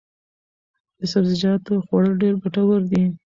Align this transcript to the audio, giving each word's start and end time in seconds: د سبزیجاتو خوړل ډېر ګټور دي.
د 0.97 0.99
سبزیجاتو 1.11 1.73
خوړل 1.85 2.13
ډېر 2.21 2.33
ګټور 2.43 2.81
دي. 2.91 3.03